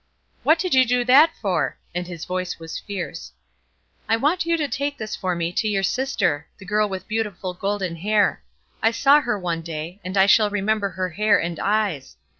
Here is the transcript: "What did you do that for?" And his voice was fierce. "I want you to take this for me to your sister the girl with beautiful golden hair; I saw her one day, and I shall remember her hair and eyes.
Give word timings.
"What 0.41 0.57
did 0.57 0.73
you 0.73 0.83
do 0.83 1.05
that 1.05 1.31
for?" 1.39 1.77
And 1.93 2.07
his 2.07 2.25
voice 2.25 2.57
was 2.57 2.79
fierce. 2.79 3.31
"I 4.09 4.17
want 4.17 4.47
you 4.47 4.57
to 4.57 4.67
take 4.67 4.97
this 4.97 5.15
for 5.15 5.35
me 5.35 5.53
to 5.53 5.67
your 5.67 5.83
sister 5.83 6.47
the 6.57 6.65
girl 6.65 6.89
with 6.89 7.07
beautiful 7.07 7.53
golden 7.53 7.97
hair; 7.97 8.41
I 8.81 8.89
saw 8.89 9.21
her 9.21 9.37
one 9.37 9.61
day, 9.61 10.01
and 10.03 10.17
I 10.17 10.25
shall 10.25 10.49
remember 10.49 10.89
her 10.89 11.09
hair 11.09 11.39
and 11.39 11.59
eyes. 11.59 12.15